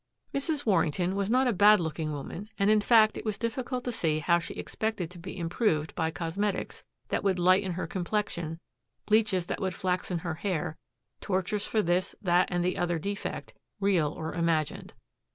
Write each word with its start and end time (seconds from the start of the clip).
Mrs. 0.33 0.65
Warrington 0.65 1.15
was 1.15 1.29
not 1.29 1.45
a 1.45 1.53
bad 1.53 1.79
looking 1.79 2.11
woman 2.11 2.49
and 2.57 2.71
in 2.71 2.81
fact 2.81 3.17
it 3.19 3.23
was 3.23 3.37
difficult 3.37 3.83
to 3.83 3.91
see 3.91 4.17
how 4.17 4.39
she 4.39 4.55
expected 4.55 5.11
to 5.11 5.19
be 5.19 5.37
improved 5.37 5.93
by 5.93 6.09
cosmetics 6.09 6.83
that 7.09 7.23
would 7.23 7.37
lighten 7.37 7.73
her 7.73 7.85
complexion, 7.85 8.59
bleaches 9.05 9.45
that 9.45 9.59
would 9.61 9.75
flaxen 9.75 10.17
her 10.17 10.33
hair, 10.33 10.75
tortures 11.21 11.67
for 11.67 11.83
this, 11.83 12.15
that, 12.19 12.47
and 12.49 12.65
the 12.65 12.79
other 12.79 12.97
defect, 12.97 13.53
real 13.79 14.09
or 14.09 14.33
imagined. 14.33 14.95